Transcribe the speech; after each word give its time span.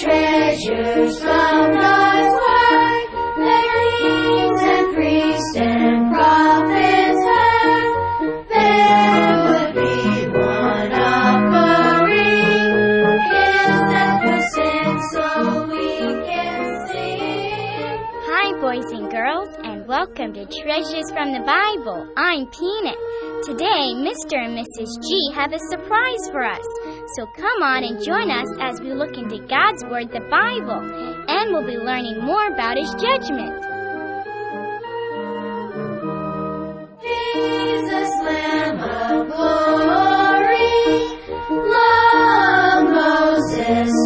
treasures 0.00 1.20
kings 4.06 4.62
and 4.62 4.94
priests 4.94 5.56
and 5.56 6.12
prophets 6.12 7.20
there 8.48 9.36
would 9.46 9.74
be 9.74 10.28
one 10.28 10.92
offering, 10.92 12.12
His 13.32 14.54
so 15.12 15.66
we 15.70 15.88
can. 16.26 16.56
Hi, 18.28 18.48
boys 18.60 18.90
and 18.92 19.10
girls, 19.10 19.48
and 19.64 19.86
welcome 19.86 20.32
to 20.34 20.44
Treasures 20.46 21.10
from 21.12 21.32
the 21.32 21.40
Bible. 21.40 22.08
I'm 22.16 22.46
Peanut. 22.46 22.98
Today, 23.44 23.94
Mr. 23.94 24.36
and 24.44 24.58
Mrs. 24.58 24.88
G 25.06 25.32
have 25.34 25.52
a 25.52 25.58
surprise 25.70 26.28
for 26.32 26.42
us. 26.42 26.66
So 27.14 27.24
come 27.24 27.62
on 27.62 27.84
and 27.84 28.02
join 28.02 28.30
us 28.32 28.48
as 28.60 28.80
we 28.80 28.92
look 28.92 29.16
into 29.16 29.38
God's 29.46 29.84
Word, 29.84 30.10
the 30.10 30.20
Bible, 30.28 30.82
and 31.28 31.52
we'll 31.52 31.64
be 31.64 31.78
learning 31.78 32.20
more 32.20 32.48
about 32.48 32.76
His 32.76 32.90
judgment. 33.00 33.62
Jesus, 37.00 38.10
Lamb 38.24 38.80
of 38.80 39.28
glory, 39.28 40.66
love 41.70 42.84
Moses' 42.90 44.05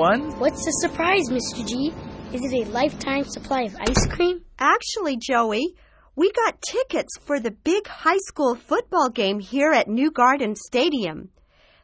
everyone. 0.00 0.38
What's 0.38 0.64
the 0.64 0.70
surprise, 0.72 1.28
Mr. 1.28 1.66
G? 1.66 1.92
Is 2.32 2.40
it 2.42 2.66
a 2.66 2.70
lifetime 2.70 3.24
supply 3.24 3.62
of 3.62 3.76
ice 3.78 4.06
cream? 4.06 4.42
Actually, 4.58 5.16
Joey, 5.16 5.74
we 6.16 6.32
got 6.32 6.62
tickets 6.62 7.18
for 7.20 7.40
the 7.40 7.50
big 7.50 7.86
high 7.86 8.18
school 8.28 8.54
football 8.54 9.10
game 9.10 9.40
here 9.40 9.72
at 9.72 9.88
New 9.88 10.10
Garden 10.10 10.54
Stadium. 10.54 11.30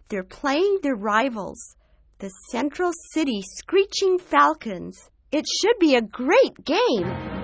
They're 0.08 0.22
playing 0.22 0.78
their 0.82 0.94
rivals, 0.94 1.76
the 2.18 2.30
Central 2.50 2.92
City 3.12 3.42
Screeching 3.58 4.18
Falcons. 4.18 5.10
It 5.32 5.44
should 5.60 5.78
be 5.78 5.96
a 5.96 6.00
great 6.00 6.64
game. 6.64 7.35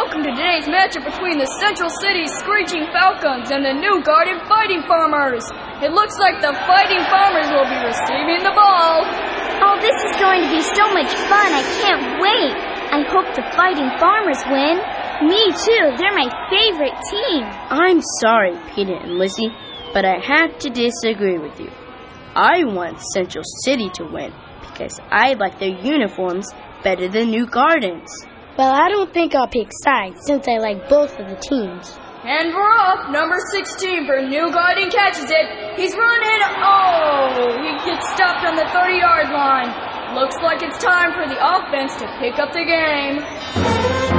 Welcome 0.00 0.24
to 0.24 0.32
today's 0.32 0.64
matchup 0.64 1.04
between 1.04 1.36
the 1.36 1.44
Central 1.60 1.92
City 2.00 2.24
Screeching 2.40 2.88
Falcons 2.88 3.52
and 3.52 3.60
the 3.60 3.76
New 3.76 4.00
Garden 4.00 4.40
Fighting 4.48 4.80
Farmers. 4.88 5.44
It 5.84 5.92
looks 5.92 6.16
like 6.16 6.40
the 6.40 6.56
Fighting 6.64 7.04
Farmers 7.12 7.52
will 7.52 7.68
be 7.68 7.76
receiving 7.84 8.40
the 8.40 8.56
ball. 8.56 9.04
Oh, 9.60 9.76
this 9.84 9.92
is 10.08 10.16
going 10.16 10.40
to 10.40 10.50
be 10.56 10.64
so 10.64 10.88
much 10.96 11.12
fun. 11.28 11.52
I 11.52 11.60
can't 11.84 12.16
wait. 12.16 12.56
I 12.96 13.04
hope 13.12 13.28
the 13.36 13.44
Fighting 13.52 13.92
Farmers 14.00 14.40
win. 14.48 14.80
Me 15.28 15.52
too. 15.68 15.92
They're 16.00 16.16
my 16.16 16.32
favorite 16.48 16.96
team. 17.12 17.44
I'm 17.68 18.00
sorry, 18.24 18.56
Peanut 18.72 19.04
and 19.04 19.20
Lizzie, 19.20 19.52
but 19.92 20.08
I 20.08 20.16
have 20.16 20.58
to 20.64 20.70
disagree 20.70 21.36
with 21.36 21.60
you. 21.60 21.68
I 22.34 22.64
want 22.64 23.04
Central 23.12 23.44
City 23.68 23.90
to 24.00 24.08
win 24.08 24.32
because 24.64 24.98
I 25.12 25.34
like 25.34 25.60
their 25.60 25.76
uniforms 25.76 26.48
better 26.82 27.06
than 27.06 27.28
New 27.28 27.44
Gardens. 27.44 28.08
Well, 28.58 28.72
I 28.72 28.88
don't 28.88 29.12
think 29.12 29.34
I'll 29.34 29.48
pick 29.48 29.68
sides 29.82 30.18
since 30.26 30.46
I 30.48 30.58
like 30.58 30.88
both 30.88 31.18
of 31.18 31.28
the 31.28 31.36
teams. 31.36 31.96
And 32.24 32.52
we're 32.52 32.60
off. 32.60 33.10
Number 33.10 33.36
16 33.52 34.06
for 34.06 34.20
New 34.20 34.52
Garden 34.52 34.90
catches 34.90 35.30
it. 35.30 35.78
He's 35.80 35.94
running. 35.96 36.40
Oh, 36.60 37.56
he 37.62 37.90
gets 37.90 38.06
stopped 38.12 38.44
on 38.44 38.56
the 38.56 38.68
30 38.68 38.98
yard 38.98 39.30
line. 39.30 40.14
Looks 40.14 40.36
like 40.42 40.62
it's 40.62 40.76
time 40.82 41.12
for 41.14 41.26
the 41.26 41.38
offense 41.40 41.96
to 41.96 42.06
pick 42.20 42.38
up 42.38 42.52
the 42.52 42.64
game. 42.64 44.09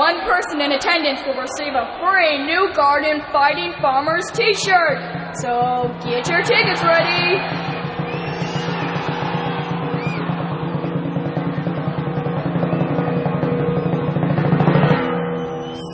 One 0.00 0.18
person 0.22 0.62
in 0.62 0.72
attendance 0.72 1.20
will 1.26 1.36
receive 1.36 1.74
a 1.76 1.84
free 2.00 2.46
New 2.46 2.72
Garden 2.72 3.20
Fighting 3.30 3.74
Farmers 3.82 4.24
t-shirt. 4.32 4.96
So 5.42 5.92
get 6.02 6.26
your 6.26 6.40
tickets 6.40 6.80
ready. 6.82 7.36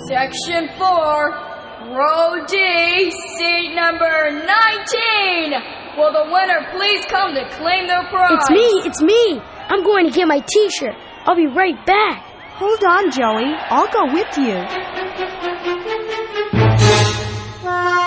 Section 0.07 0.69
4, 0.79 0.87
row 1.91 2.47
D, 2.47 3.11
seat 3.11 3.75
number 3.75 4.31
19. 4.31 4.47
Will 5.99 6.13
the 6.13 6.31
winner 6.31 6.65
please 6.71 7.05
come 7.07 7.35
to 7.35 7.45
claim 7.59 7.89
their 7.89 8.05
prize? 8.11 8.39
It's 8.39 8.51
me, 8.51 8.83
it's 8.87 9.03
me. 9.03 9.41
I'm 9.67 9.83
going 9.83 10.07
to 10.07 10.13
get 10.13 10.29
my 10.29 10.39
t-shirt. 10.39 10.95
I'll 11.25 11.35
be 11.35 11.49
right 11.49 11.85
back. 11.85 12.36
Hold 12.59 12.83
on, 12.85 13.11
Joey. 13.11 13.53
I'll 13.69 13.91
go 13.93 14.13
with 14.13 14.33
you. 14.39 14.57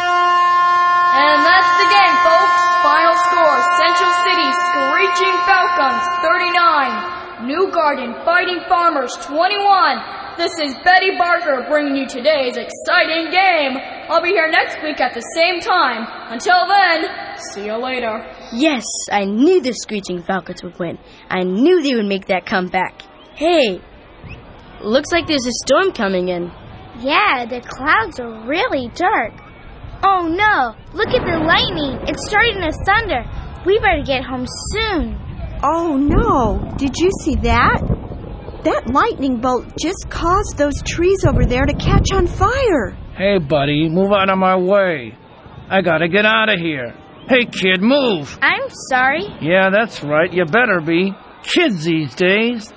And 0.10 1.40
that's 1.46 1.72
the 1.78 1.90
game, 1.94 2.16
folks. 2.26 2.58
Final 2.82 3.14
score 3.30 3.58
Central 3.78 4.10
City 4.26 4.50
Screeching 4.74 5.38
Falcons 5.46 6.02
39, 6.26 7.46
New 7.46 7.70
Garden 7.72 8.16
Fighting 8.26 8.62
Farmers 8.68 9.14
21. 9.22 10.18
This 10.38 10.52
is 10.64 10.74
Betty 10.84 11.12
Barker 11.18 11.66
bringing 11.70 11.96
you 11.98 12.08
today's 12.08 12.58
exciting 12.58 13.30
game. 13.30 13.78
I'll 14.10 14.24
be 14.24 14.30
here 14.30 14.50
next 14.50 14.82
week 14.82 15.00
at 15.00 15.14
the 15.14 15.22
same 15.36 15.60
time. 15.60 16.08
Until 16.32 16.66
then, 16.68 17.06
see 17.54 17.66
you 17.66 17.76
later. 17.78 18.26
Yes, 18.54 18.86
I 19.12 19.26
knew 19.26 19.62
the 19.62 19.74
Screeching 19.74 20.24
Falcons 20.24 20.64
would 20.64 20.80
win. 20.80 20.98
I 21.30 21.44
knew 21.44 21.84
they 21.84 21.94
would 21.94 22.08
make 22.08 22.28
that 22.28 22.46
comeback. 22.48 23.04
Hey, 23.36 23.82
looks 24.84 25.12
like 25.12 25.28
there's 25.28 25.46
a 25.46 25.52
storm 25.66 25.92
coming 25.92 26.30
in. 26.30 26.52
Yeah, 27.00 27.46
the 27.46 27.62
clouds 27.62 28.20
are 28.20 28.48
really 28.48 28.90
dark. 28.96 29.34
Oh 30.04 30.28
no, 30.28 30.76
look 30.94 31.10
at 31.10 31.26
the 31.26 31.40
lightning. 31.44 32.00
It's 32.08 32.28
starting 32.28 32.62
to 32.62 32.72
thunder. 32.86 33.24
We 33.66 33.80
better 33.80 34.04
get 34.04 34.24
home 34.24 34.46
soon. 34.72 35.18
Oh 35.62 35.98
no! 35.98 36.74
Did 36.78 36.96
you 36.98 37.10
see 37.24 37.36
that? 37.44 37.82
That 38.64 38.90
lightning 38.92 39.40
bolt 39.42 39.66
just 39.82 40.10
caused 40.10 40.58
those 40.58 40.82
trees 40.84 41.26
over 41.26 41.46
there 41.46 41.66
to 41.66 41.74
catch 41.74 42.12
on 42.14 42.28
fire. 42.28 42.92
Hey, 43.18 43.38
buddy, 43.40 43.90
move 43.90 44.12
out 44.12 44.30
of 44.30 44.38
my 44.38 44.56
way. 44.56 45.18
I 45.70 45.82
gotta 45.82 46.08
get 46.08 46.26
out 46.26 46.50
of 46.50 46.60
here. 46.60 46.94
Hey, 47.28 47.46
kid, 47.46 47.82
move. 47.82 48.38
I'm 48.42 48.70
sorry. 48.90 49.24
Yeah, 49.42 49.70
that's 49.70 50.04
right. 50.04 50.32
You 50.34 50.46
better 50.46 50.82
be. 50.82 51.14
Kids 51.44 51.86
these 51.86 52.16
days. 52.16 52.74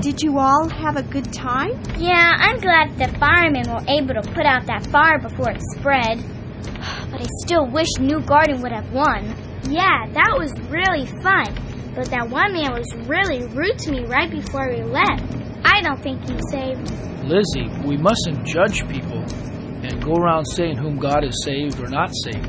Did 0.00 0.22
you 0.22 0.38
all 0.38 0.66
have 0.66 0.96
a 0.96 1.02
good 1.02 1.30
time? 1.30 1.78
Yeah, 1.98 2.32
I'm 2.38 2.58
glad 2.58 2.96
the 2.96 3.08
firemen 3.18 3.68
were 3.68 3.84
able 3.86 4.14
to 4.14 4.22
put 4.32 4.46
out 4.46 4.64
that 4.64 4.86
fire 4.86 5.18
before 5.18 5.50
it 5.50 5.60
spread. 5.76 6.24
But 7.10 7.20
I 7.20 7.26
still 7.44 7.66
wish 7.66 7.88
New 7.98 8.20
Garden 8.20 8.62
would 8.62 8.72
have 8.72 8.90
won. 8.92 9.36
Yeah, 9.68 10.06
that 10.12 10.36
was 10.38 10.52
really 10.70 11.04
fun. 11.20 11.52
But 11.94 12.08
that 12.10 12.30
one 12.30 12.54
man 12.54 12.72
was 12.72 12.86
really 13.06 13.44
rude 13.48 13.78
to 13.80 13.90
me 13.90 14.06
right 14.06 14.30
before 14.30 14.70
we 14.70 14.82
left. 14.84 15.22
I 15.64 15.82
don't 15.82 16.02
think 16.02 16.22
he 16.22 16.38
saved. 16.50 16.90
Lizzie, 17.24 17.68
we 17.84 17.98
mustn't 17.98 18.46
judge 18.46 18.88
people 18.88 19.20
and 19.84 20.02
go 20.02 20.14
around 20.14 20.46
saying 20.56 20.78
whom 20.78 20.96
God 20.96 21.24
has 21.24 21.34
saved 21.44 21.78
or 21.78 21.88
not 21.88 22.10
saved. 22.24 22.48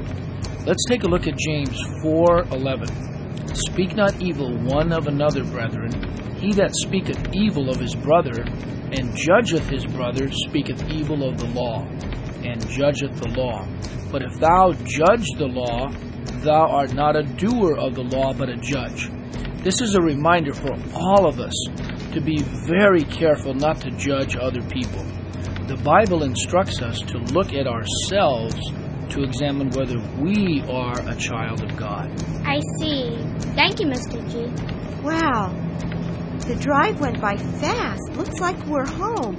Let's 0.65 0.85
take 0.87 1.03
a 1.03 1.07
look 1.07 1.27
at 1.27 1.35
James 1.37 1.77
4:11. 2.01 3.10
Speak 3.53 3.95
not 3.95 4.21
evil 4.21 4.57
one 4.57 4.91
of 4.91 5.07
another, 5.07 5.43
brethren. 5.43 5.91
He 6.39 6.53
that 6.53 6.73
speaketh 6.73 7.33
evil 7.33 7.69
of 7.69 7.77
his 7.77 7.95
brother 7.95 8.45
and 8.91 9.15
judgeth 9.15 9.69
his 9.69 9.85
brother 9.85 10.29
speaketh 10.31 10.89
evil 10.89 11.27
of 11.27 11.37
the 11.37 11.47
law, 11.47 11.85
and 12.43 12.67
judgeth 12.69 13.15
the 13.21 13.29
law. 13.29 13.67
But 14.11 14.23
if 14.23 14.33
thou 14.39 14.73
judge 14.83 15.27
the 15.37 15.47
law, 15.47 15.91
thou 16.43 16.67
art 16.67 16.93
not 16.93 17.15
a 17.15 17.23
doer 17.23 17.77
of 17.77 17.95
the 17.95 18.03
law, 18.03 18.33
but 18.33 18.49
a 18.49 18.57
judge. 18.57 19.09
This 19.63 19.79
is 19.81 19.95
a 19.95 20.01
reminder 20.01 20.53
for 20.53 20.73
all 20.93 21.25
of 21.25 21.39
us 21.39 21.53
to 22.13 22.19
be 22.19 22.41
very 22.67 23.03
careful 23.03 23.53
not 23.53 23.79
to 23.81 23.91
judge 23.91 24.35
other 24.35 24.61
people. 24.63 25.03
The 25.67 25.79
Bible 25.83 26.23
instructs 26.23 26.81
us 26.81 26.99
to 26.99 27.17
look 27.17 27.53
at 27.53 27.67
ourselves 27.67 28.55
to 29.11 29.23
examine 29.23 29.69
whether 29.71 29.99
we 30.19 30.61
are 30.69 30.99
a 31.07 31.15
child 31.15 31.63
of 31.63 31.75
God. 31.77 32.09
I 32.45 32.59
see. 32.79 33.17
Thank 33.55 33.79
you, 33.79 33.87
Mr. 33.87 34.19
G. 34.31 34.45
Wow. 35.03 35.53
The 36.47 36.55
drive 36.55 36.99
went 36.99 37.19
by 37.21 37.37
fast. 37.37 38.01
Looks 38.13 38.39
like 38.39 38.57
we're 38.67 38.87
home. 38.87 39.37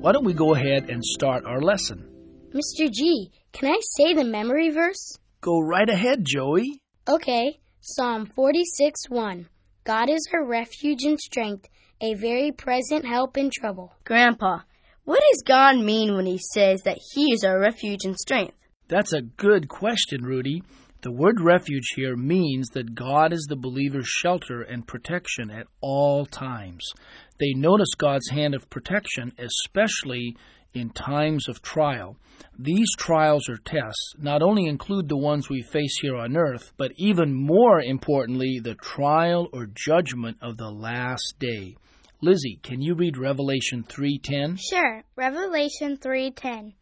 Why 0.00 0.12
don't 0.12 0.24
we 0.24 0.32
go 0.32 0.54
ahead 0.54 0.90
and 0.90 1.04
start 1.04 1.44
our 1.44 1.60
lesson? 1.60 2.06
Mr. 2.52 2.90
G, 2.90 3.30
can 3.52 3.70
I 3.70 3.78
say 3.96 4.14
the 4.14 4.24
memory 4.24 4.70
verse? 4.70 5.18
Go 5.40 5.60
right 5.60 5.88
ahead, 5.88 6.24
Joey. 6.24 6.80
Okay, 7.08 7.60
Psalm 7.80 8.26
46 8.26 9.08
1. 9.08 9.48
God 9.84 10.10
is 10.10 10.28
our 10.32 10.44
refuge 10.44 11.04
and 11.04 11.18
strength, 11.18 11.68
a 12.00 12.14
very 12.14 12.52
present 12.52 13.04
help 13.04 13.36
in 13.36 13.50
trouble. 13.50 13.92
Grandpa, 14.04 14.60
what 15.04 15.22
does 15.30 15.42
God 15.46 15.78
mean 15.78 16.14
when 16.14 16.26
he 16.26 16.38
says 16.54 16.82
that 16.82 16.98
he 17.12 17.32
is 17.32 17.44
our 17.44 17.58
refuge 17.58 18.04
and 18.04 18.16
strength? 18.16 18.54
That's 18.88 19.12
a 19.12 19.22
good 19.22 19.68
question, 19.68 20.24
Rudy. 20.24 20.62
The 21.02 21.12
word 21.12 21.40
refuge 21.40 21.92
here 21.96 22.16
means 22.16 22.68
that 22.70 22.94
God 22.94 23.32
is 23.32 23.46
the 23.48 23.56
believer's 23.56 24.08
shelter 24.08 24.60
and 24.62 24.86
protection 24.86 25.50
at 25.50 25.66
all 25.80 26.26
times. 26.26 26.92
They 27.38 27.52
notice 27.54 27.94
God's 27.96 28.28
hand 28.28 28.54
of 28.54 28.68
protection, 28.68 29.32
especially 29.38 30.36
in 30.74 30.90
times 30.90 31.48
of 31.48 31.62
trial. 31.62 32.16
These 32.58 32.90
trials 32.98 33.48
or 33.48 33.56
tests 33.56 34.14
not 34.18 34.42
only 34.42 34.66
include 34.66 35.08
the 35.08 35.16
ones 35.16 35.48
we 35.48 35.62
face 35.62 35.98
here 36.00 36.16
on 36.16 36.36
earth, 36.36 36.72
but 36.76 36.92
even 36.96 37.34
more 37.34 37.80
importantly, 37.80 38.60
the 38.62 38.74
trial 38.74 39.48
or 39.52 39.66
judgment 39.66 40.36
of 40.42 40.58
the 40.58 40.70
last 40.70 41.34
day. 41.38 41.76
Lizzie, 42.22 42.60
can 42.62 42.82
you 42.82 42.94
read 42.94 43.16
Revelation 43.16 43.82
3:10? 43.82 44.58
Sure. 44.58 45.02
Revelation 45.16 45.96
3:10. 45.96 46.74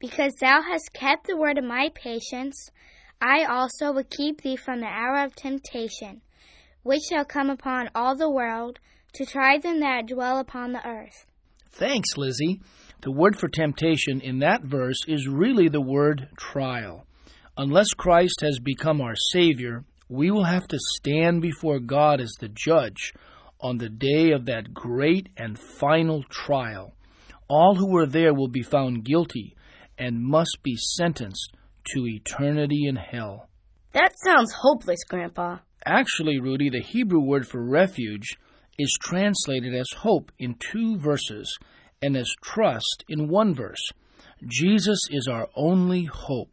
Because 0.00 0.32
thou 0.40 0.62
hast 0.62 0.92
kept 0.92 1.28
the 1.28 1.36
word 1.36 1.58
of 1.58 1.64
my 1.64 1.90
patience, 1.94 2.70
I 3.22 3.44
also 3.44 3.92
will 3.92 4.02
keep 4.04 4.40
thee 4.40 4.56
from 4.56 4.80
the 4.80 4.88
hour 4.88 5.24
of 5.24 5.36
temptation, 5.36 6.22
which 6.82 7.02
shall 7.08 7.24
come 7.24 7.50
upon 7.50 7.88
all 7.94 8.16
the 8.16 8.28
world 8.28 8.80
to 9.12 9.24
try 9.24 9.58
them 9.58 9.78
that 9.78 10.08
dwell 10.08 10.40
upon 10.40 10.72
the 10.72 10.84
earth. 10.84 11.24
Thanks, 11.70 12.16
Lizzie. 12.16 12.60
The 13.02 13.12
word 13.12 13.38
for 13.38 13.48
temptation 13.48 14.20
in 14.20 14.40
that 14.40 14.64
verse 14.64 14.98
is 15.06 15.28
really 15.28 15.68
the 15.68 15.80
word 15.80 16.28
trial. 16.36 17.06
Unless 17.56 17.94
Christ 17.94 18.40
has 18.40 18.58
become 18.58 19.00
our 19.00 19.14
Savior, 19.14 19.84
we 20.08 20.32
will 20.32 20.44
have 20.44 20.66
to 20.66 20.78
stand 20.96 21.42
before 21.42 21.78
God 21.78 22.20
as 22.20 22.32
the 22.40 22.48
judge 22.48 23.12
on 23.64 23.78
the 23.78 23.88
day 23.88 24.30
of 24.30 24.44
that 24.44 24.74
great 24.74 25.30
and 25.38 25.58
final 25.58 26.22
trial. 26.24 26.94
All 27.48 27.74
who 27.74 27.90
were 27.90 28.06
there 28.06 28.34
will 28.34 28.48
be 28.48 28.62
found 28.62 29.04
guilty 29.04 29.56
and 29.96 30.22
must 30.22 30.58
be 30.62 30.76
sentenced 30.76 31.56
to 31.92 32.06
eternity 32.06 32.86
in 32.86 32.96
hell. 32.96 33.48
That 33.92 34.12
sounds 34.22 34.52
hopeless, 34.52 35.02
Grandpa. 35.08 35.58
Actually, 35.86 36.40
Rudy, 36.40 36.68
the 36.68 36.82
Hebrew 36.82 37.20
word 37.20 37.48
for 37.48 37.64
refuge 37.64 38.36
is 38.78 38.98
translated 39.00 39.74
as 39.74 39.88
hope 39.96 40.30
in 40.38 40.56
two 40.58 40.98
verses 40.98 41.58
and 42.02 42.16
as 42.18 42.30
trust 42.42 43.02
in 43.08 43.28
one 43.28 43.54
verse. 43.54 43.90
Jesus 44.46 44.98
is 45.10 45.26
our 45.26 45.48
only 45.56 46.04
hope 46.04 46.50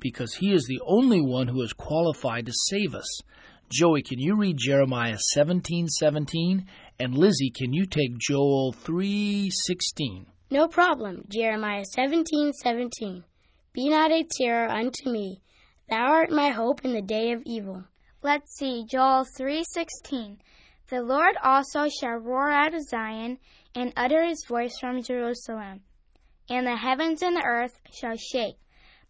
because 0.00 0.34
he 0.34 0.52
is 0.52 0.64
the 0.64 0.80
only 0.84 1.20
one 1.20 1.46
who 1.46 1.62
is 1.62 1.72
qualified 1.72 2.46
to 2.46 2.52
save 2.68 2.96
us. 2.96 3.20
Joey, 3.70 4.00
can 4.02 4.18
you 4.18 4.34
read 4.34 4.56
Jeremiah 4.56 5.18
17:17 5.36 6.64
and 6.98 7.14
Lizzie, 7.14 7.50
can 7.50 7.74
you 7.74 7.84
take 7.84 8.16
Joel 8.16 8.72
3:16? 8.72 10.24
No 10.50 10.66
problem. 10.66 11.26
Jeremiah 11.28 11.84
seventeen 11.84 12.54
seventeen. 12.54 13.24
Be 13.74 13.90
not 13.90 14.10
a 14.10 14.24
terror 14.24 14.70
unto 14.70 15.10
me. 15.10 15.42
Thou 15.90 16.02
art 16.02 16.30
my 16.30 16.48
hope 16.48 16.82
in 16.82 16.94
the 16.94 17.02
day 17.02 17.32
of 17.32 17.42
evil. 17.44 17.84
Let's 18.22 18.56
see, 18.56 18.86
Joel 18.86 19.26
3:16. 19.38 20.38
The 20.88 21.02
Lord 21.02 21.36
also 21.44 21.88
shall 21.90 22.16
roar 22.16 22.50
out 22.50 22.72
of 22.72 22.88
Zion 22.88 23.38
and 23.74 23.92
utter 23.98 24.24
his 24.24 24.46
voice 24.48 24.78
from 24.80 25.02
Jerusalem, 25.02 25.82
and 26.48 26.66
the 26.66 26.76
heavens 26.76 27.22
and 27.22 27.36
the 27.36 27.44
earth 27.44 27.78
shall 27.92 28.16
shake. 28.16 28.56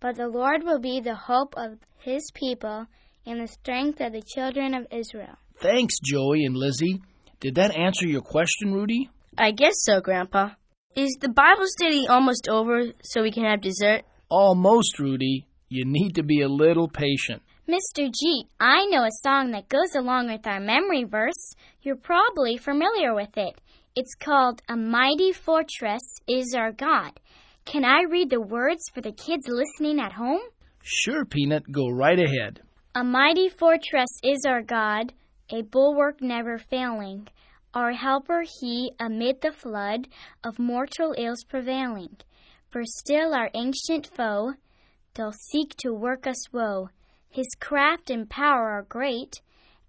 But 0.00 0.16
the 0.16 0.26
Lord 0.26 0.64
will 0.64 0.80
be 0.80 0.98
the 0.98 1.14
hope 1.14 1.54
of 1.56 1.78
his 1.98 2.28
people 2.34 2.88
and 3.28 3.40
the 3.40 3.48
strength 3.48 4.00
of 4.00 4.12
the 4.12 4.22
children 4.22 4.74
of 4.74 4.86
Israel. 4.90 5.36
Thanks, 5.60 5.98
Joey 6.02 6.44
and 6.44 6.56
Lizzie. 6.56 7.00
Did 7.40 7.56
that 7.56 7.76
answer 7.76 8.06
your 8.06 8.22
question, 8.22 8.72
Rudy? 8.72 9.10
I 9.36 9.52
guess 9.52 9.74
so, 9.76 10.00
Grandpa. 10.00 10.50
Is 10.96 11.16
the 11.20 11.28
Bible 11.28 11.66
study 11.66 12.06
almost 12.08 12.48
over 12.48 12.86
so 13.04 13.22
we 13.22 13.30
can 13.30 13.44
have 13.44 13.60
dessert? 13.60 14.02
Almost, 14.28 14.98
Rudy. 14.98 15.46
You 15.68 15.84
need 15.86 16.14
to 16.14 16.22
be 16.22 16.40
a 16.40 16.48
little 16.48 16.88
patient. 16.88 17.42
Mr. 17.68 18.10
G, 18.10 18.46
I 18.58 18.86
know 18.86 19.04
a 19.04 19.10
song 19.22 19.50
that 19.50 19.68
goes 19.68 19.94
along 19.94 20.32
with 20.32 20.46
our 20.46 20.58
memory 20.58 21.04
verse. 21.04 21.54
You're 21.82 21.96
probably 21.96 22.56
familiar 22.56 23.14
with 23.14 23.36
it. 23.36 23.60
It's 23.94 24.14
called 24.14 24.62
A 24.68 24.76
Mighty 24.76 25.32
Fortress 25.32 26.02
is 26.26 26.54
Our 26.56 26.72
God. 26.72 27.20
Can 27.66 27.84
I 27.84 28.04
read 28.08 28.30
the 28.30 28.40
words 28.40 28.84
for 28.94 29.02
the 29.02 29.12
kids 29.12 29.46
listening 29.46 30.00
at 30.00 30.12
home? 30.12 30.40
Sure, 30.82 31.26
Peanut, 31.26 31.70
go 31.70 31.88
right 31.88 32.18
ahead. 32.18 32.60
A 32.98 33.04
mighty 33.04 33.48
fortress 33.48 34.08
is 34.24 34.44
our 34.44 34.60
God, 34.60 35.12
a 35.50 35.62
bulwark 35.62 36.20
never 36.20 36.58
failing. 36.58 37.28
Our 37.72 37.92
helper 37.92 38.42
he 38.60 38.90
amid 38.98 39.40
the 39.40 39.52
flood 39.52 40.08
of 40.42 40.58
mortal 40.58 41.14
ills 41.16 41.44
prevailing. 41.44 42.16
For 42.70 42.82
still 42.84 43.34
our 43.34 43.50
ancient 43.54 44.08
foe, 44.08 44.54
they'll 45.14 45.30
seek 45.30 45.76
to 45.76 45.94
work 45.94 46.26
us 46.26 46.52
woe. 46.52 46.88
His 47.30 47.46
craft 47.60 48.10
and 48.10 48.28
power 48.28 48.70
are 48.70 48.82
great, 48.82 49.42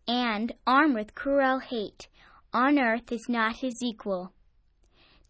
and, 0.08 0.54
armed 0.68 0.94
with 0.94 1.16
cruel 1.16 1.58
hate, 1.58 2.08
on 2.54 2.78
earth 2.78 3.12
is 3.12 3.26
not 3.28 3.56
his 3.56 3.82
equal. 3.82 4.34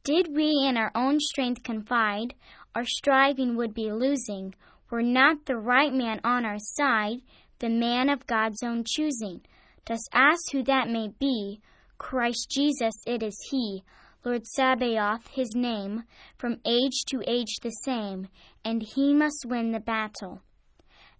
Did 0.03 0.35
we 0.35 0.65
in 0.67 0.75
our 0.75 0.91
own 0.93 1.21
strength 1.21 1.63
confide, 1.63 2.33
our 2.75 2.83
striving 2.83 3.55
would 3.55 3.73
be 3.73 3.89
losing, 3.89 4.53
were 4.91 5.01
not 5.01 5.45
the 5.45 5.55
right 5.55 5.93
man 5.93 6.19
on 6.25 6.43
our 6.43 6.59
side, 6.59 7.21
the 7.59 7.69
man 7.69 8.09
of 8.09 8.27
God's 8.27 8.63
own 8.63 8.83
choosing. 8.85 9.41
Dost 9.85 10.09
ask 10.13 10.51
who 10.51 10.63
that 10.63 10.89
may 10.89 11.09
be? 11.19 11.61
Christ 11.97 12.49
Jesus 12.49 12.93
it 13.05 13.21
is 13.21 13.37
he, 13.51 13.83
Lord 14.23 14.45
Sabaoth 14.45 15.27
his 15.27 15.53
name, 15.55 16.03
from 16.37 16.59
age 16.65 17.03
to 17.07 17.21
age 17.27 17.57
the 17.61 17.71
same, 17.83 18.27
and 18.63 18.81
he 18.81 19.13
must 19.13 19.45
win 19.45 19.71
the 19.71 19.79
battle. 19.79 20.41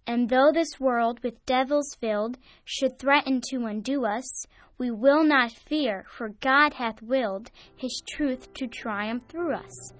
And 0.06 0.28
though 0.28 0.50
this 0.52 0.80
world 0.80 1.20
with 1.22 1.44
devils 1.46 1.94
filled 2.00 2.38
should 2.64 2.98
threaten 2.98 3.40
to 3.50 3.66
undo 3.66 4.06
us, 4.06 4.46
we 4.78 4.90
will 4.90 5.22
not 5.22 5.52
fear, 5.52 6.06
for 6.08 6.30
God 6.40 6.74
hath 6.74 7.02
willed 7.02 7.50
his 7.76 8.02
truth 8.08 8.52
to 8.54 8.66
triumph 8.66 9.24
through 9.28 9.54
us. 9.54 9.92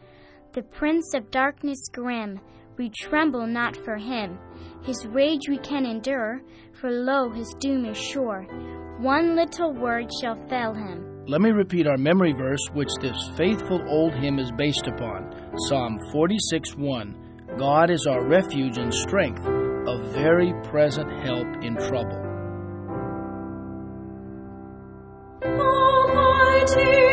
The 0.52 0.62
prince 0.62 1.12
of 1.14 1.30
darkness 1.30 1.86
grim, 1.92 2.40
we 2.80 2.88
tremble 2.88 3.46
not 3.46 3.76
for 3.76 3.98
him. 3.98 4.38
His 4.84 5.06
rage 5.08 5.50
we 5.50 5.58
can 5.58 5.84
endure, 5.84 6.40
for 6.72 6.90
lo, 6.90 7.28
his 7.28 7.54
doom 7.60 7.84
is 7.84 7.98
sure. 7.98 8.46
One 8.98 9.36
little 9.36 9.74
word 9.74 10.08
shall 10.18 10.36
fell 10.48 10.72
him. 10.72 11.26
Let 11.26 11.42
me 11.42 11.50
repeat 11.50 11.86
our 11.86 11.98
memory 11.98 12.32
verse, 12.32 12.66
which 12.72 12.88
this 13.02 13.18
faithful 13.36 13.82
old 13.86 14.14
hymn 14.14 14.38
is 14.38 14.50
based 14.52 14.86
upon 14.86 15.30
Psalm 15.68 15.98
46 16.10 16.74
1. 16.76 17.56
God 17.58 17.90
is 17.90 18.06
our 18.06 18.26
refuge 18.26 18.78
and 18.78 18.94
strength, 18.94 19.44
a 19.44 20.02
very 20.14 20.54
present 20.70 21.10
help 21.22 21.48
in 21.62 21.76
trouble. 21.76 22.16
Almighty 25.44 27.09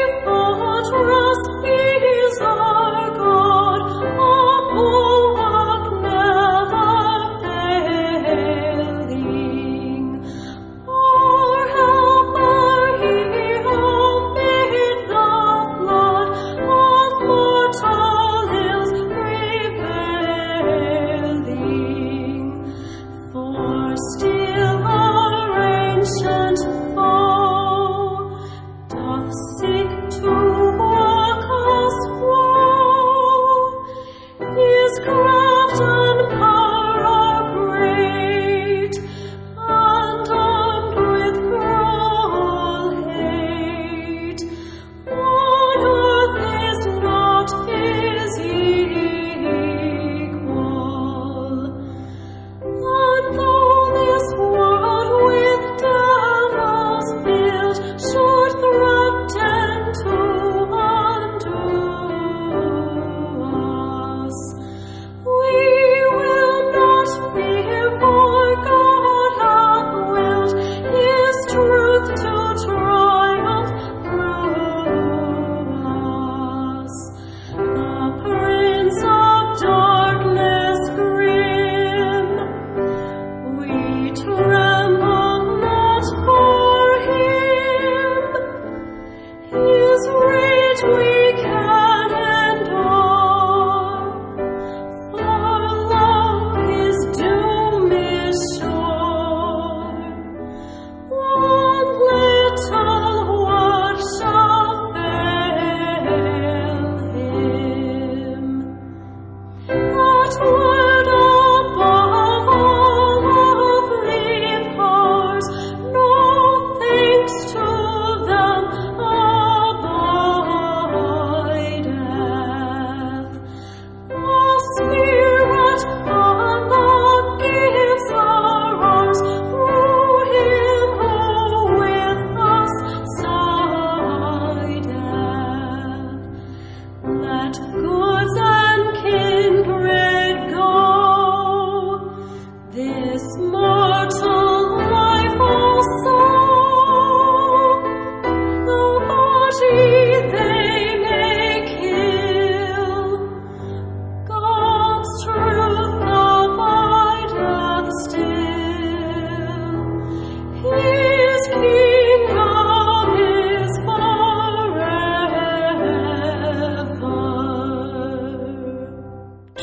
Goods 137.48 138.07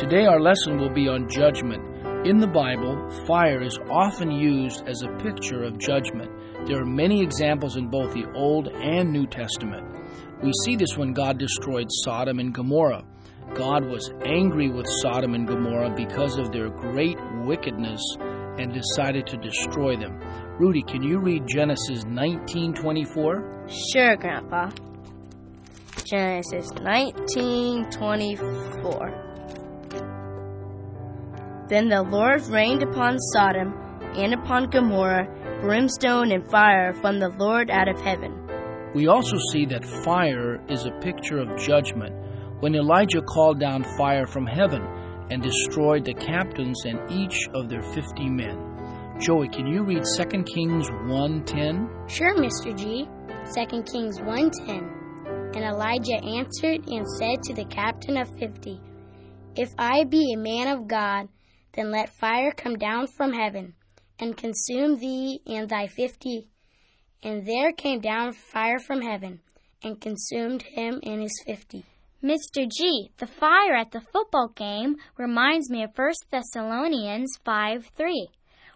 Today, 0.04 0.26
our 0.26 0.38
lesson 0.38 0.76
will 0.76 0.92
be 0.92 1.08
on 1.08 1.30
judgment. 1.30 1.82
In 2.26 2.38
the 2.38 2.46
Bible, 2.46 3.08
fire 3.26 3.62
is 3.62 3.78
often 3.90 4.30
used 4.30 4.86
as 4.86 5.00
a 5.00 5.08
picture 5.16 5.64
of 5.64 5.78
judgment. 5.78 6.30
There 6.66 6.78
are 6.78 6.84
many 6.84 7.22
examples 7.22 7.76
in 7.76 7.88
both 7.88 8.12
the 8.12 8.30
Old 8.34 8.68
and 8.68 9.10
New 9.10 9.26
Testament. 9.26 9.82
We 10.42 10.52
see 10.62 10.76
this 10.76 10.98
when 10.98 11.14
God 11.14 11.38
destroyed 11.38 11.86
Sodom 12.04 12.38
and 12.38 12.52
Gomorrah. 12.52 13.02
God 13.54 13.86
was 13.86 14.12
angry 14.26 14.68
with 14.68 14.84
Sodom 15.00 15.32
and 15.32 15.48
Gomorrah 15.48 15.94
because 15.96 16.36
of 16.36 16.52
their 16.52 16.68
great 16.68 17.16
wickedness 17.46 18.02
and 18.58 18.74
decided 18.74 19.26
to 19.28 19.38
destroy 19.38 19.96
them. 19.96 20.20
Rudy, 20.58 20.82
can 20.82 21.02
you 21.02 21.18
read 21.18 21.46
Genesis 21.46 22.04
19:24? 22.04 23.42
Sure, 23.90 24.16
Grandpa. 24.16 24.68
Genesis 26.04 26.70
19:24. 26.74 29.23
Then 31.68 31.88
the 31.88 32.02
Lord 32.02 32.42
rained 32.46 32.82
upon 32.82 33.18
Sodom 33.18 33.72
and 34.16 34.34
upon 34.34 34.70
Gomorrah 34.70 35.26
brimstone 35.60 36.30
and 36.30 36.48
fire 36.50 36.92
from 36.92 37.18
the 37.18 37.30
Lord 37.30 37.70
out 37.70 37.88
of 37.88 38.00
heaven. 38.00 38.40
We 38.94 39.08
also 39.08 39.36
see 39.50 39.64
that 39.66 39.84
fire 40.04 40.62
is 40.68 40.84
a 40.84 41.00
picture 41.00 41.38
of 41.38 41.58
judgment 41.58 42.14
when 42.60 42.74
Elijah 42.74 43.22
called 43.22 43.58
down 43.58 43.82
fire 43.96 44.26
from 44.26 44.46
heaven 44.46 44.82
and 45.30 45.42
destroyed 45.42 46.04
the 46.04 46.14
captains 46.14 46.84
and 46.84 47.00
each 47.10 47.48
of 47.54 47.68
their 47.68 47.82
50 47.82 48.28
men. 48.28 49.16
Joey, 49.18 49.48
can 49.48 49.66
you 49.66 49.84
read 49.84 50.02
2 50.16 50.44
Kings 50.44 50.90
1:10? 50.90 51.88
Sure, 52.08 52.34
Mr. 52.36 52.76
G. 52.76 53.08
2 53.54 53.82
Kings 53.84 54.20
1:10. 54.20 54.90
And 55.54 55.64
Elijah 55.64 56.22
answered 56.22 56.86
and 56.88 57.06
said 57.18 57.42
to 57.44 57.54
the 57.54 57.64
captain 57.64 58.16
of 58.16 58.28
fifty, 58.38 58.80
If 59.56 59.70
I 59.78 60.04
be 60.04 60.34
a 60.34 60.38
man 60.38 60.68
of 60.68 60.88
God, 60.88 61.28
then 61.74 61.90
let 61.90 62.08
fire 62.08 62.52
come 62.52 62.76
down 62.76 63.06
from 63.06 63.32
heaven, 63.32 63.74
and 64.18 64.36
consume 64.36 64.98
thee 64.98 65.40
and 65.46 65.68
thy 65.68 65.86
fifty. 65.86 66.48
And 67.22 67.46
there 67.46 67.72
came 67.72 68.00
down 68.00 68.32
fire 68.32 68.78
from 68.78 69.02
heaven, 69.02 69.40
and 69.82 70.00
consumed 70.00 70.62
him 70.62 71.00
and 71.02 71.22
his 71.22 71.42
fifty. 71.46 71.84
Mr. 72.24 72.66
G, 72.66 73.10
the 73.18 73.26
fire 73.26 73.74
at 73.74 73.90
the 73.90 74.00
football 74.00 74.48
game 74.48 74.96
reminds 75.18 75.68
me 75.68 75.82
of 75.82 75.90
1 75.94 76.12
Thessalonians 76.30 77.30
5 77.44 77.86
3. 77.94 78.28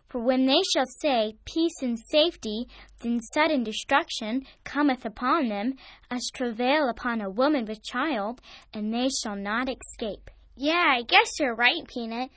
For 0.08 0.20
when 0.20 0.44
they 0.44 0.60
shall 0.72 0.84
say, 1.00 1.34
Peace 1.46 1.80
and 1.80 1.98
safety, 2.10 2.66
then 3.00 3.20
sudden 3.32 3.62
destruction 3.62 4.44
cometh 4.64 5.06
upon 5.06 5.48
them, 5.48 5.74
as 6.10 6.30
travail 6.34 6.90
upon 6.90 7.22
a 7.22 7.30
woman 7.30 7.64
with 7.64 7.82
child, 7.82 8.42
and 8.74 8.92
they 8.92 9.08
shall 9.22 9.36
not 9.36 9.68
escape. 9.68 10.30
Yeah, 10.54 10.84
I 10.86 11.02
guess 11.02 11.30
you're 11.40 11.54
right, 11.54 11.86
Peanut. 11.86 12.30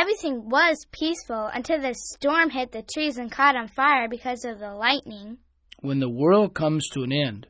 Everything 0.00 0.48
was 0.48 0.86
peaceful 0.92 1.50
until 1.52 1.80
the 1.80 1.92
storm 1.92 2.50
hit 2.50 2.70
the 2.70 2.82
trees 2.82 3.18
and 3.18 3.32
caught 3.32 3.56
on 3.56 3.66
fire 3.66 4.08
because 4.08 4.44
of 4.44 4.60
the 4.60 4.72
lightning. 4.72 5.38
When 5.80 5.98
the 5.98 6.08
world 6.08 6.54
comes 6.54 6.88
to 6.90 7.02
an 7.02 7.12
end, 7.12 7.48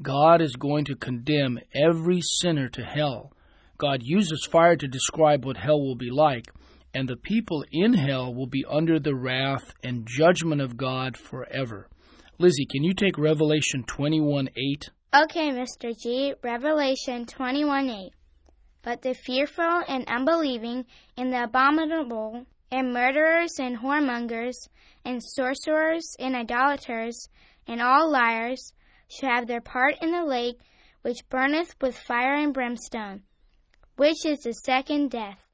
God 0.00 0.40
is 0.40 0.56
going 0.56 0.86
to 0.86 0.96
condemn 0.96 1.58
every 1.74 2.22
sinner 2.22 2.70
to 2.70 2.82
hell. 2.82 3.34
God 3.76 4.00
uses 4.02 4.48
fire 4.50 4.76
to 4.76 4.88
describe 4.88 5.44
what 5.44 5.58
hell 5.58 5.78
will 5.78 5.94
be 5.94 6.10
like, 6.10 6.46
and 6.94 7.06
the 7.06 7.16
people 7.16 7.66
in 7.70 7.92
hell 7.92 8.32
will 8.32 8.46
be 8.46 8.64
under 8.66 8.98
the 8.98 9.14
wrath 9.14 9.74
and 9.84 10.06
judgment 10.06 10.62
of 10.62 10.78
God 10.78 11.18
forever. 11.18 11.86
Lizzie, 12.38 12.64
can 12.64 12.82
you 12.82 12.94
take 12.94 13.18
Revelation 13.18 13.84
21 13.84 14.48
8? 14.56 14.90
Okay, 15.24 15.50
Mr. 15.50 15.92
G, 16.02 16.32
Revelation 16.42 17.26
21 17.26 17.90
8. 17.90 18.12
But 18.82 19.02
the 19.02 19.14
fearful 19.14 19.82
and 19.88 20.04
unbelieving, 20.06 20.86
and 21.16 21.32
the 21.32 21.44
abominable, 21.44 22.46
and 22.70 22.92
murderers, 22.92 23.58
and 23.58 23.78
whoremongers, 23.78 24.54
and 25.04 25.22
sorcerers, 25.22 26.14
and 26.18 26.34
idolaters, 26.34 27.28
and 27.66 27.82
all 27.82 28.10
liars, 28.10 28.72
shall 29.08 29.30
have 29.30 29.46
their 29.46 29.60
part 29.60 29.96
in 30.00 30.12
the 30.12 30.24
lake 30.24 30.58
which 31.02 31.28
burneth 31.28 31.74
with 31.80 31.96
fire 31.96 32.34
and 32.34 32.52
brimstone, 32.52 33.22
which 33.96 34.24
is 34.24 34.40
the 34.40 34.52
second 34.52 35.10
death. 35.10 35.46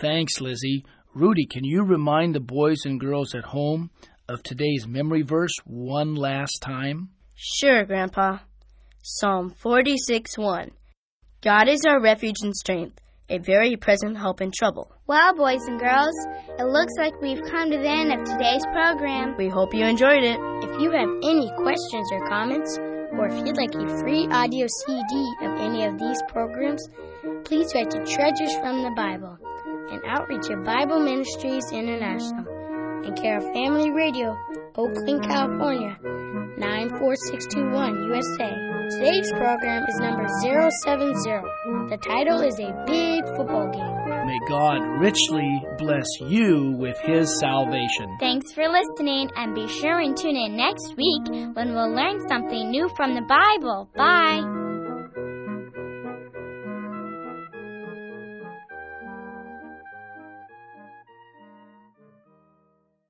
Thanks, 0.00 0.40
Lizzie. 0.40 0.84
Rudy, 1.14 1.46
can 1.46 1.64
you 1.64 1.82
remind 1.82 2.34
the 2.34 2.40
boys 2.40 2.84
and 2.84 3.00
girls 3.00 3.34
at 3.34 3.44
home 3.44 3.90
of 4.28 4.42
today's 4.42 4.86
memory 4.86 5.22
verse 5.22 5.54
one 5.64 6.14
last 6.14 6.60
time? 6.60 7.10
Sure, 7.34 7.84
Grandpa. 7.84 8.38
Psalm 9.02 9.50
46 9.50 10.36
1. 10.36 10.70
God 11.42 11.68
is 11.68 11.80
our 11.86 12.00
refuge 12.00 12.36
and 12.42 12.56
strength, 12.56 12.98
a 13.28 13.38
very 13.38 13.76
present 13.76 14.16
help 14.16 14.40
in 14.40 14.50
trouble. 14.56 14.90
Well, 15.06 15.34
boys 15.34 15.60
and 15.66 15.78
girls, 15.78 16.14
it 16.58 16.64
looks 16.64 16.92
like 16.98 17.20
we've 17.20 17.42
come 17.42 17.70
to 17.70 17.78
the 17.78 17.88
end 17.88 18.12
of 18.12 18.24
today's 18.24 18.64
program. 18.72 19.36
We 19.36 19.48
hope 19.48 19.74
you 19.74 19.84
enjoyed 19.84 20.24
it. 20.24 20.38
If 20.64 20.80
you 20.80 20.90
have 20.90 21.08
any 21.22 21.52
questions 21.56 22.08
or 22.10 22.26
comments, 22.28 22.78
or 22.78 23.28
if 23.28 23.46
you'd 23.46 23.56
like 23.56 23.74
a 23.74 23.98
free 24.00 24.26
audio 24.28 24.66
CD 24.66 25.34
of 25.42 25.60
any 25.60 25.84
of 25.84 25.98
these 25.98 26.20
programs, 26.28 26.88
please 27.44 27.70
write 27.74 27.90
to 27.90 28.04
Treasures 28.04 28.56
from 28.56 28.82
the 28.82 28.92
Bible 28.96 29.38
and 29.92 30.02
Outreach 30.06 30.48
of 30.50 30.64
Bible 30.64 30.98
Ministries 31.00 31.70
International 31.70 32.46
and 33.04 33.16
care 33.16 33.38
of 33.38 33.44
Family 33.52 33.90
Radio, 33.90 34.34
Oakland, 34.78 35.22
California, 35.24 35.96
94621 36.58 38.04
USA. 38.12 38.50
Today's 38.90 39.32
program 39.32 39.84
is 39.88 39.96
number 40.00 40.26
070. 40.42 41.14
The 41.88 41.96
title 41.96 42.40
is 42.42 42.58
A 42.60 42.72
Big 42.86 43.24
Football 43.36 43.70
Game. 43.72 44.26
May 44.26 44.38
God 44.48 44.82
richly 45.00 45.62
bless 45.78 46.06
you 46.20 46.72
with 46.78 46.98
His 46.98 47.38
salvation. 47.40 48.16
Thanks 48.20 48.52
for 48.52 48.68
listening, 48.68 49.30
and 49.36 49.54
be 49.54 49.66
sure 49.66 49.98
and 49.98 50.16
tune 50.16 50.36
in 50.36 50.56
next 50.56 50.94
week 50.96 51.54
when 51.54 51.74
we'll 51.74 51.94
learn 51.94 52.20
something 52.28 52.70
new 52.70 52.88
from 52.96 53.14
the 53.14 53.22
Bible. 53.22 53.88
Bye. 53.96 54.65